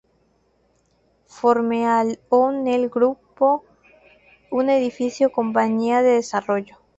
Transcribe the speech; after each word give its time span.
Forme 1.27 1.83
el 2.01 2.17
O'Neal 2.29 2.89
Grupo, 2.89 3.65
un 4.49 4.71
edificio-compañía 4.71 6.01
de 6.01 6.13
desarrollo. 6.13 6.75